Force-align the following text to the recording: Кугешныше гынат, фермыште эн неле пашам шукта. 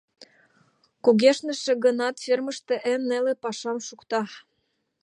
Кугешныше 1.03 1.73
гынат, 1.85 2.15
фермыште 2.23 2.75
эн 2.91 3.01
неле 3.09 3.33
пашам 3.43 3.77
шукта. 3.87 4.21